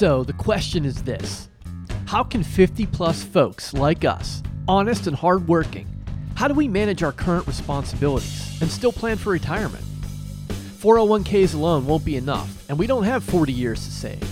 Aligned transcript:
So 0.00 0.24
the 0.24 0.32
question 0.32 0.86
is 0.86 1.02
this 1.02 1.50
How 2.06 2.24
can 2.24 2.42
50 2.42 2.86
plus 2.86 3.22
folks 3.22 3.74
like 3.74 4.02
us, 4.02 4.42
honest 4.66 5.06
and 5.06 5.14
hardworking, 5.14 5.86
how 6.36 6.48
do 6.48 6.54
we 6.54 6.68
manage 6.68 7.02
our 7.02 7.12
current 7.12 7.46
responsibilities 7.46 8.62
and 8.62 8.70
still 8.70 8.92
plan 8.92 9.18
for 9.18 9.28
retirement? 9.28 9.84
401ks 10.78 11.54
alone 11.54 11.86
won't 11.86 12.02
be 12.02 12.16
enough, 12.16 12.64
and 12.70 12.78
we 12.78 12.86
don't 12.86 13.04
have 13.04 13.22
40 13.22 13.52
years 13.52 13.84
to 13.84 13.90
save. 13.90 14.24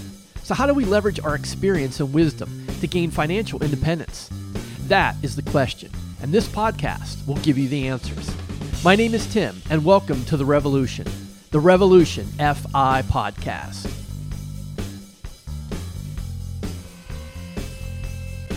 So, 0.43 0.55
how 0.55 0.67
do 0.67 0.73
we 0.73 0.87
leverage 0.87 1.21
our 1.21 1.35
experience 1.35 2.01
and 2.01 2.15
wisdom 2.15 2.67
to 2.81 2.87
gain 2.87 3.11
financial 3.11 3.63
independence? 3.63 4.31
That 4.87 5.17
is 5.23 5.37
the 5.37 5.51
question, 5.51 5.93
and 6.23 6.33
this 6.33 6.49
podcast 6.49 7.27
will 7.27 7.37
give 7.43 7.59
you 7.59 7.69
the 7.69 7.89
answers. 7.89 8.35
My 8.83 8.97
name 8.97 9.13
is 9.13 9.31
Tim, 9.31 9.61
and 9.69 9.85
welcome 9.85 10.25
to 10.25 10.39
The 10.39 10.47
Revolution, 10.47 11.07
the 11.51 11.61
Revolution 11.61 12.25
FI 12.39 13.03
podcast. 13.03 14.08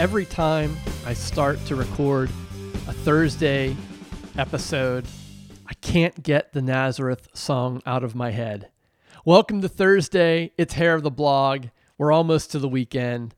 Every 0.02 0.26
time 0.26 0.76
I 1.06 1.14
start 1.14 1.64
to 1.68 1.76
record 1.76 2.32
a 2.88 2.92
Thursday 2.92 3.78
episode, 4.36 5.06
I 5.68 5.76
can't 5.76 6.24
get 6.24 6.54
the 6.54 6.62
Nazareth 6.64 7.28
song 7.36 7.84
out 7.86 8.04
of 8.04 8.16
my 8.16 8.32
head. 8.32 8.70
Welcome 9.26 9.62
to 9.62 9.70
Thursday. 9.70 10.54
It's 10.58 10.74
Hair 10.74 10.96
of 10.96 11.04
the 11.04 11.12
Blog. 11.12 11.68
We're 12.00 12.12
almost 12.12 12.50
to 12.50 12.58
the 12.58 12.68
weekend. 12.68 13.36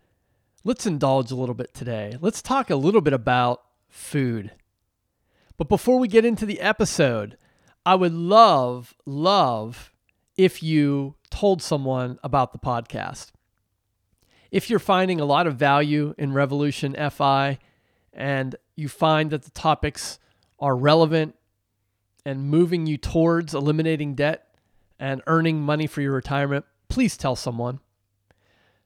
Let's 0.63 0.85
indulge 0.85 1.31
a 1.31 1.35
little 1.35 1.53
bit 1.53 1.73
today. 1.73 2.15
Let's 2.21 2.41
talk 2.41 2.69
a 2.69 2.77
little 2.77 3.01
bit 3.01 3.11
about 3.11 3.61
food. 3.89 4.51
But 5.57 5.67
before 5.67 5.99
we 5.99 6.07
get 6.07 6.23
into 6.23 6.45
the 6.45 6.61
episode, 6.61 7.37
I 7.85 7.95
would 7.95 8.13
love, 8.13 8.95
love 9.05 9.91
if 10.37 10.63
you 10.63 11.15
told 11.29 11.61
someone 11.61 12.19
about 12.23 12.53
the 12.53 12.59
podcast. 12.59 13.33
If 14.53 14.69
you're 14.69 14.77
finding 14.77 15.19
a 15.19 15.25
lot 15.25 15.47
of 15.47 15.55
value 15.55 16.13
in 16.15 16.31
Revolution 16.31 16.95
FI 17.09 17.57
and 18.13 18.55
you 18.75 18.87
find 18.87 19.31
that 19.31 19.41
the 19.41 19.49
topics 19.49 20.19
are 20.59 20.75
relevant 20.75 21.33
and 22.23 22.51
moving 22.51 22.85
you 22.85 22.97
towards 22.97 23.55
eliminating 23.55 24.13
debt 24.13 24.55
and 24.99 25.23
earning 25.25 25.59
money 25.59 25.87
for 25.87 26.01
your 26.01 26.13
retirement, 26.13 26.65
please 26.87 27.17
tell 27.17 27.35
someone. 27.35 27.79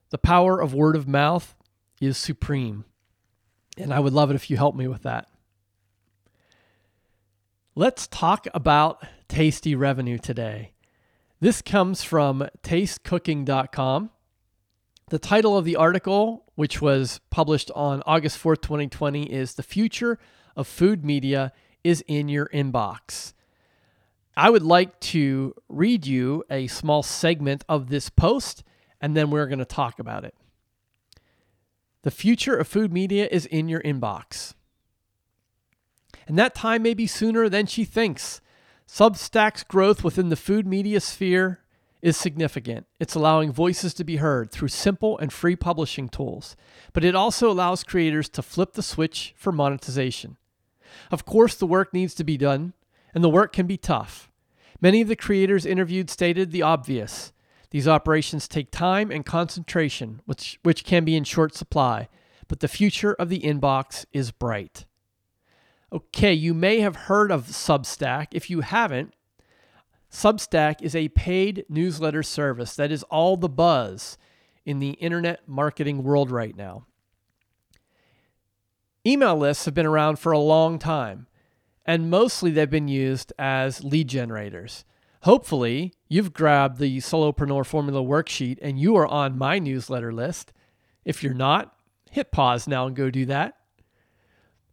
The 0.10 0.18
power 0.18 0.62
of 0.62 0.74
word 0.74 0.96
of 0.96 1.06
mouth 1.06 1.54
is 2.00 2.18
supreme. 2.18 2.86
And 3.78 3.94
I 3.94 4.00
would 4.00 4.14
love 4.14 4.32
it 4.32 4.36
if 4.36 4.50
you 4.50 4.56
help 4.56 4.74
me 4.74 4.88
with 4.88 5.04
that. 5.04 5.28
Let's 7.76 8.08
talk 8.08 8.48
about 8.54 9.06
tasty 9.28 9.76
revenue 9.76 10.18
today. 10.18 10.72
This 11.42 11.62
comes 11.62 12.04
from 12.04 12.48
tastecooking.com. 12.64 14.12
The 15.10 15.20
title 15.20 15.58
of 15.58 15.64
the 15.64 15.78
article, 15.78 16.44
which 16.56 16.82
was 16.82 17.22
published 17.30 17.72
on 17.74 18.04
August 18.06 18.44
4th, 18.44 18.62
2020, 18.62 19.32
is 19.32 19.54
The 19.54 19.64
Future 19.64 20.20
of 20.54 20.68
Food 20.68 21.06
Media 21.06 21.54
is 21.82 22.04
in 22.10 22.28
Your 22.28 22.48
Inbox. 22.48 23.32
I 24.36 24.50
would 24.50 24.64
like 24.64 25.00
to 25.00 25.56
read 25.70 26.06
you 26.06 26.44
a 26.52 26.68
small 26.68 27.04
segment 27.04 27.64
of 27.70 27.88
this 27.88 28.10
post, 28.10 28.66
and 29.00 29.16
then 29.16 29.32
we're 29.32 29.48
going 29.48 29.60
to 29.60 29.66
talk 29.66 29.98
about 29.98 30.26
it. 30.26 30.36
The 32.02 32.12
future 32.12 32.58
of 32.58 32.68
food 32.68 32.92
media 32.92 33.30
is 33.32 33.46
in 33.46 33.70
your 33.70 33.82
inbox. 33.84 34.56
And 36.28 36.38
that 36.38 36.54
time 36.54 36.84
may 36.84 36.94
be 36.94 37.08
sooner 37.08 37.48
than 37.48 37.66
she 37.66 37.86
thinks. 37.86 38.42
Substack's 38.86 39.64
growth 39.64 40.04
within 40.04 40.28
the 40.28 40.36
food 40.36 40.68
media 40.68 41.00
sphere 41.00 41.62
is 42.02 42.16
significant. 42.16 42.86
It's 43.00 43.16
allowing 43.16 43.52
voices 43.52 43.94
to 43.96 44.04
be 44.04 44.18
heard 44.18 44.52
through 44.52 44.68
simple 44.70 45.18
and 45.18 45.32
free 45.34 45.56
publishing 45.56 46.10
tools, 46.10 46.56
but 46.94 47.04
it 47.04 47.16
also 47.16 47.50
allows 47.50 47.84
creators 47.84 48.30
to 48.30 48.42
flip 48.42 48.74
the 48.74 48.84
switch 48.84 49.34
for 49.38 49.52
monetization. 49.52 50.38
Of 51.12 51.26
course, 51.26 51.56
the 51.56 51.66
work 51.66 51.94
needs 51.94 52.14
to 52.16 52.24
be 52.24 52.38
done, 52.38 52.74
and 53.14 53.24
the 53.24 53.30
work 53.30 53.54
can 53.54 53.68
be 53.68 53.78
tough. 53.78 54.30
Many 54.80 55.02
of 55.02 55.08
the 55.08 55.16
creators 55.16 55.66
interviewed 55.66 56.10
stated 56.10 56.52
the 56.52 56.62
obvious. 56.62 57.34
These 57.72 57.88
operations 57.88 58.48
take 58.48 58.72
time 58.72 59.12
and 59.12 59.26
concentration, 59.26 60.22
which, 60.26 60.60
which 60.64 60.86
can 60.86 61.04
be 61.04 61.16
in 61.16 61.24
short 61.24 61.56
supply, 61.56 62.08
but 62.48 62.60
the 62.60 62.68
future 62.68 63.14
of 63.14 63.30
the 63.30 63.40
inbox 63.40 64.06
is 64.14 64.32
bright. 64.32 64.86
Okay, 65.92 66.34
you 66.34 66.54
may 66.54 66.80
have 66.82 66.96
heard 66.96 67.32
of 67.32 67.48
Substack. 67.48 68.28
If 68.32 68.50
you 68.50 68.62
haven't, 68.62 69.14
Substack 70.12 70.82
is 70.82 70.96
a 70.96 71.10
paid 71.10 71.66
newsletter 71.70 72.24
service 72.24 72.76
that 72.76 72.92
is 72.92 73.04
all 73.04 73.38
the 73.38 73.50
buzz 73.50 74.18
in 74.66 74.80
the 74.80 74.92
internet 74.92 75.48
marketing 75.48 76.04
world 76.04 76.32
right 76.32 76.56
now. 76.56 76.86
Email 79.06 79.38
lists 79.38 79.66
have 79.66 79.74
been 79.74 79.86
around 79.86 80.20
for 80.20 80.32
a 80.32 80.40
long 80.40 80.80
time, 80.80 81.28
and 81.86 82.10
mostly 82.10 82.52
they've 82.52 82.70
been 82.70 82.90
used 82.90 83.32
as 83.40 83.84
lead 83.84 84.10
generators. 84.10 84.84
Hopefully, 85.24 85.94
you've 86.08 86.34
grabbed 86.34 86.78
the 86.78 86.98
Solopreneur 86.98 87.66
Formula 87.66 88.02
worksheet 88.02 88.60
and 88.62 88.80
you 88.80 88.96
are 88.96 89.08
on 89.08 89.38
my 89.38 89.60
newsletter 89.60 90.14
list. 90.14 90.54
If 91.06 91.24
you're 91.24 91.34
not, 91.34 91.74
hit 92.12 92.32
pause 92.32 92.68
now 92.68 92.86
and 92.86 92.96
go 92.96 93.10
do 93.10 93.26
that. 93.26 93.56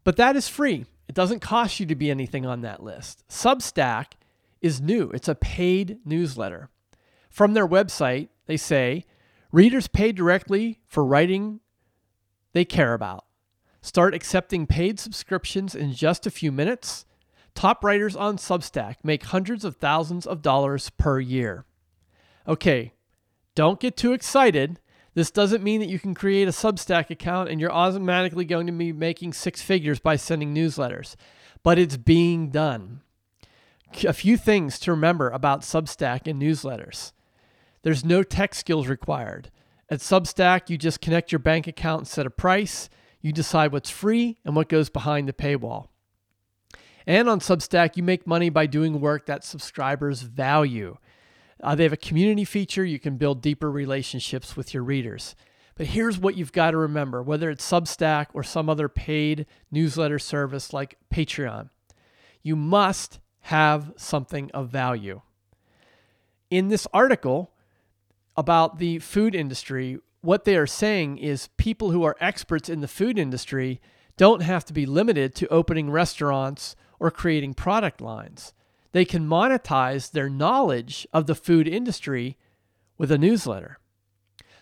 But 0.04 0.16
that 0.16 0.36
is 0.36 0.48
free. 0.48 0.84
It 1.08 1.14
doesn't 1.14 1.40
cost 1.40 1.80
you 1.80 1.86
to 1.86 1.94
be 1.94 2.10
anything 2.10 2.46
on 2.46 2.60
that 2.62 2.82
list. 2.82 3.24
Substack 3.28 4.12
is 4.64 4.80
new, 4.80 5.10
it's 5.10 5.28
a 5.28 5.34
paid 5.34 5.98
newsletter. 6.06 6.70
From 7.28 7.52
their 7.52 7.68
website, 7.68 8.28
they 8.46 8.56
say 8.56 9.04
readers 9.52 9.88
pay 9.88 10.10
directly 10.10 10.80
for 10.86 11.04
writing 11.04 11.60
they 12.54 12.64
care 12.64 12.94
about. 12.94 13.26
Start 13.82 14.14
accepting 14.14 14.66
paid 14.66 14.98
subscriptions 14.98 15.74
in 15.74 15.92
just 15.92 16.26
a 16.26 16.30
few 16.30 16.50
minutes. 16.50 17.04
Top 17.54 17.84
writers 17.84 18.16
on 18.16 18.38
Substack 18.38 18.96
make 19.02 19.24
hundreds 19.24 19.66
of 19.66 19.76
thousands 19.76 20.26
of 20.26 20.40
dollars 20.40 20.88
per 20.88 21.20
year. 21.20 21.66
Okay, 22.48 22.94
don't 23.54 23.80
get 23.80 23.98
too 23.98 24.12
excited. 24.12 24.80
This 25.12 25.30
doesn't 25.30 25.62
mean 25.62 25.80
that 25.80 25.90
you 25.90 25.98
can 25.98 26.14
create 26.14 26.48
a 26.48 26.52
Substack 26.52 27.10
account 27.10 27.50
and 27.50 27.60
you're 27.60 27.70
automatically 27.70 28.46
going 28.46 28.66
to 28.66 28.72
be 28.72 28.92
making 28.92 29.34
six 29.34 29.60
figures 29.60 30.00
by 30.00 30.16
sending 30.16 30.54
newsletters, 30.54 31.16
but 31.62 31.78
it's 31.78 31.98
being 31.98 32.48
done. 32.48 33.02
A 34.02 34.12
few 34.12 34.36
things 34.36 34.78
to 34.80 34.90
remember 34.90 35.30
about 35.30 35.60
Substack 35.60 36.26
and 36.26 36.42
newsletters 36.42 37.12
there's 37.84 38.04
no 38.04 38.22
tech 38.22 38.54
skills 38.54 38.88
required. 38.88 39.50
At 39.90 40.00
Substack, 40.00 40.70
you 40.70 40.78
just 40.78 41.02
connect 41.02 41.30
your 41.30 41.38
bank 41.38 41.66
account 41.66 42.00
and 42.00 42.08
set 42.08 42.26
a 42.26 42.30
price. 42.30 42.88
You 43.20 43.30
decide 43.30 43.72
what's 43.72 43.90
free 43.90 44.38
and 44.44 44.56
what 44.56 44.70
goes 44.70 44.88
behind 44.88 45.28
the 45.28 45.34
paywall. 45.34 45.88
And 47.06 47.28
on 47.28 47.40
Substack, 47.40 47.96
you 47.96 48.02
make 48.02 48.26
money 48.26 48.48
by 48.48 48.66
doing 48.66 49.00
work 49.00 49.26
that 49.26 49.44
subscribers 49.44 50.22
value. 50.22 50.96
Uh, 51.62 51.74
they 51.74 51.82
have 51.82 51.92
a 51.92 51.98
community 51.98 52.46
feature. 52.46 52.84
You 52.84 52.98
can 52.98 53.18
build 53.18 53.42
deeper 53.42 53.70
relationships 53.70 54.56
with 54.56 54.72
your 54.72 54.82
readers. 54.82 55.36
But 55.76 55.88
here's 55.88 56.18
what 56.18 56.36
you've 56.36 56.52
got 56.52 56.70
to 56.70 56.78
remember 56.78 57.22
whether 57.22 57.50
it's 57.50 57.70
Substack 57.70 58.28
or 58.32 58.42
some 58.42 58.70
other 58.70 58.88
paid 58.88 59.44
newsletter 59.70 60.18
service 60.18 60.72
like 60.72 60.96
Patreon, 61.12 61.68
you 62.42 62.56
must 62.56 63.18
have 63.44 63.92
something 63.96 64.50
of 64.52 64.70
value. 64.70 65.20
In 66.50 66.68
this 66.68 66.86
article 66.94 67.52
about 68.38 68.78
the 68.78 68.98
food 69.00 69.34
industry, 69.34 69.98
what 70.22 70.44
they 70.44 70.56
are 70.56 70.66
saying 70.66 71.18
is 71.18 71.50
people 71.58 71.90
who 71.90 72.04
are 72.04 72.16
experts 72.20 72.70
in 72.70 72.80
the 72.80 72.88
food 72.88 73.18
industry 73.18 73.82
don't 74.16 74.40
have 74.40 74.64
to 74.64 74.72
be 74.72 74.86
limited 74.86 75.34
to 75.34 75.48
opening 75.48 75.90
restaurants 75.90 76.74
or 76.98 77.10
creating 77.10 77.52
product 77.52 78.00
lines. 78.00 78.54
They 78.92 79.04
can 79.04 79.28
monetize 79.28 80.10
their 80.10 80.30
knowledge 80.30 81.06
of 81.12 81.26
the 81.26 81.34
food 81.34 81.68
industry 81.68 82.38
with 82.96 83.10
a 83.12 83.18
newsletter. 83.18 83.78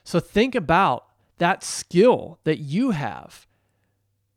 So 0.02 0.18
think 0.18 0.56
about 0.56 1.06
that 1.38 1.62
skill 1.62 2.40
that 2.42 2.58
you 2.58 2.90
have 2.90 3.46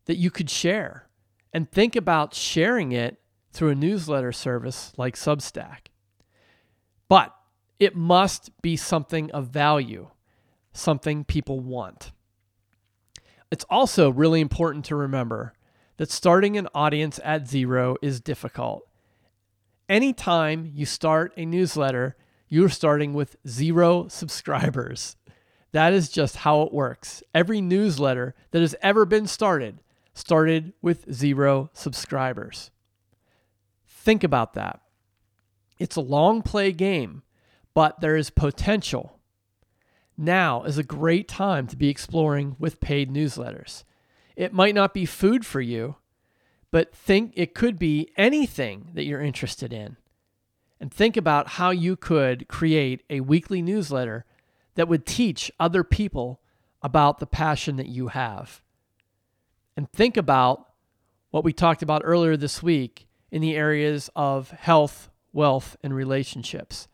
that 0.06 0.18
you 0.18 0.30
could 0.30 0.51
share 0.51 1.07
and 1.51 1.71
think 1.71 1.95
about 1.95 2.36
sharing 2.36 2.92
it 2.92 3.19
through 3.56 3.69
a 3.69 3.75
newsletter 3.75 4.31
service 4.31 4.92
like 4.98 5.16
Substack. 5.16 5.88
But 7.07 7.34
it 7.80 7.96
must 7.96 8.52
be 8.62 8.75
something 8.75 9.31
of 9.31 9.48
value 9.48 10.10
something 10.74 11.24
people 11.24 11.62
want. 11.62 12.12
It's 13.52 13.66
also 13.69 14.10
really 14.10 14.42
important 14.42 14.84
to 14.86 14.96
remember 14.96 15.54
that 15.98 16.12
starting 16.12 16.57
an 16.57 16.68
audience 16.75 17.19
at 17.24 17.48
zero 17.48 17.96
is 18.02 18.19
difficult. 18.19 18.86
Anytime 19.88 20.69
you 20.74 20.86
start 20.86 21.31
a 21.38 21.46
newsletter, 21.46 22.18
you're 22.50 22.69
starting 22.69 23.13
with 23.13 23.38
zero 23.48 24.07
subscribers. 24.10 25.16
That 25.72 25.94
is 25.94 26.10
just 26.10 26.38
how 26.38 26.63
it 26.63 26.74
works. 26.74 27.24
Every 27.34 27.62
newsletter 27.62 28.36
that 28.52 28.62
has 28.62 28.75
ever 28.81 29.06
been 29.06 29.28
started 29.28 29.80
started 30.13 30.74
with 30.81 31.12
zero 31.13 31.69
subscribers. 31.74 32.72
Think 34.06 34.24
about 34.24 34.54
that. 34.54 34.81
It's 35.80 35.96
a 35.96 36.02
long 36.02 36.44
play 36.44 36.72
game, 36.72 37.24
but 37.74 38.00
there 38.02 38.16
is 38.16 38.30
potential 38.30 39.19
now 40.16 40.63
is 40.63 40.78
a 40.78 40.84
great 40.84 41.28
time 41.28 41.66
to 41.68 41.75
be 41.75 41.90
exploring 41.90 42.56
with 42.60 42.80
paid 42.80 43.12
newsletters. 43.12 43.84
It 44.36 44.54
might 44.54 44.75
not 44.75 44.94
be 44.94 45.06
food 45.06 45.44
for 45.44 45.60
you, 45.60 45.96
but 46.72 46.96
think 46.96 47.34
it 47.36 47.56
could 47.56 47.80
be 47.80 48.12
anything 48.16 48.92
that 48.94 49.06
you're 49.06 49.22
interested 49.22 49.74
in. 49.74 49.98
And 50.80 50.94
think 50.94 51.18
about 51.18 51.50
how 51.50 51.72
you 51.72 51.96
could 51.96 52.48
create 52.48 53.02
a 53.10 53.22
weekly 53.22 53.62
newsletter 53.62 54.24
that 54.75 54.88
would 54.88 55.06
teach 55.06 55.52
other 55.60 55.84
people 55.84 56.42
about 56.81 57.18
the 57.18 57.28
passion 57.28 57.75
that 57.78 57.88
you 57.88 58.10
have. 58.10 58.62
And 59.75 59.92
think 59.92 60.16
about 60.16 60.68
what 61.31 61.44
we 61.44 61.54
talked 61.54 61.81
about 61.81 62.04
earlier 62.06 62.38
this 62.38 62.62
week 62.62 63.07
in 63.31 63.42
the 63.42 63.56
areas 63.56 64.10
of 64.16 64.51
health, 64.51 65.10
wealth, 65.33 65.77
and 65.83 65.94
relationships. 65.95 66.88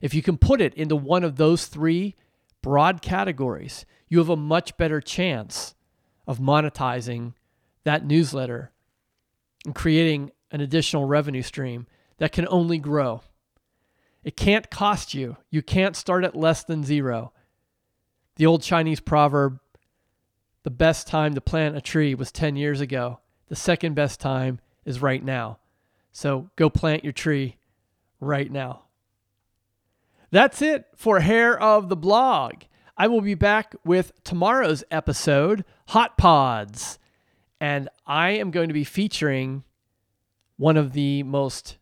If 0.00 0.14
you 0.14 0.22
can 0.22 0.38
put 0.38 0.60
it 0.60 0.74
into 0.74 0.96
one 0.96 1.24
of 1.24 1.36
those 1.36 1.66
three 1.66 2.16
broad 2.62 3.02
categories, 3.02 3.84
you 4.08 4.18
have 4.18 4.28
a 4.28 4.36
much 4.36 4.76
better 4.76 5.00
chance 5.00 5.74
of 6.26 6.38
monetizing 6.38 7.34
that 7.84 8.06
newsletter 8.06 8.72
and 9.64 9.74
creating 9.74 10.30
an 10.50 10.60
additional 10.60 11.04
revenue 11.04 11.42
stream 11.42 11.86
that 12.18 12.32
can 12.32 12.46
only 12.48 12.78
grow. 12.78 13.22
It 14.22 14.36
can't 14.36 14.70
cost 14.70 15.14
you. 15.14 15.36
You 15.50 15.62
can't 15.62 15.96
start 15.96 16.24
at 16.24 16.36
less 16.36 16.62
than 16.62 16.84
zero. 16.84 17.32
The 18.36 18.46
old 18.46 18.62
Chinese 18.62 19.00
proverb 19.00 19.58
the 20.62 20.70
best 20.70 21.08
time 21.08 21.34
to 21.34 21.40
plant 21.40 21.76
a 21.76 21.80
tree 21.80 22.14
was 22.14 22.30
10 22.30 22.54
years 22.54 22.80
ago. 22.80 23.18
The 23.48 23.56
second 23.56 23.94
best 23.94 24.20
time 24.20 24.60
is 24.84 25.02
right 25.02 25.22
now. 25.22 25.58
So 26.12 26.50
go 26.56 26.70
plant 26.70 27.04
your 27.04 27.12
tree 27.12 27.56
right 28.20 28.50
now. 28.50 28.82
That's 30.30 30.62
it 30.62 30.86
for 30.96 31.20
Hair 31.20 31.60
of 31.60 31.88
the 31.88 31.96
Blog. 31.96 32.62
I 32.96 33.06
will 33.08 33.20
be 33.20 33.34
back 33.34 33.74
with 33.84 34.12
tomorrow's 34.22 34.84
episode, 34.90 35.64
Hot 35.88 36.16
Pods. 36.16 36.98
And 37.60 37.88
I 38.06 38.30
am 38.30 38.50
going 38.50 38.68
to 38.68 38.74
be 38.74 38.84
featuring 38.84 39.64
one 40.56 40.76
of 40.76 40.92
the 40.92 41.22
most 41.22 41.78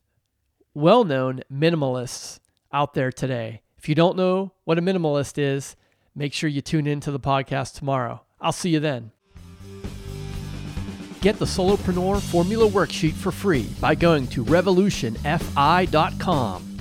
well 0.74 1.04
known 1.04 1.42
minimalists 1.52 2.40
out 2.72 2.94
there 2.94 3.12
today. 3.12 3.62
If 3.76 3.88
you 3.88 3.94
don't 3.94 4.16
know 4.16 4.52
what 4.64 4.78
a 4.78 4.82
minimalist 4.82 5.38
is, 5.38 5.74
make 6.14 6.32
sure 6.32 6.48
you 6.48 6.60
tune 6.60 6.86
in 6.86 7.00
to 7.00 7.10
the 7.10 7.20
podcast 7.20 7.74
tomorrow. 7.74 8.22
I'll 8.40 8.52
see 8.52 8.70
you 8.70 8.80
then. 8.80 9.10
Get 11.20 11.38
the 11.38 11.44
Solopreneur 11.44 12.18
Formula 12.18 12.66
Worksheet 12.66 13.12
for 13.12 13.30
free 13.30 13.68
by 13.78 13.94
going 13.94 14.26
to 14.28 14.42
revolutionfi.com. 14.42 16.78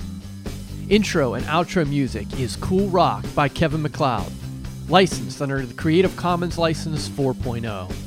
Intro 0.88 1.34
and 1.34 1.44
outro 1.44 1.86
music 1.86 2.40
is 2.40 2.56
Cool 2.56 2.88
Rock 2.88 3.26
by 3.34 3.50
Kevin 3.50 3.82
MacLeod, 3.82 4.32
licensed 4.88 5.42
under 5.42 5.66
the 5.66 5.74
Creative 5.74 6.16
Commons 6.16 6.56
License 6.56 7.06
4.0. 7.08 7.99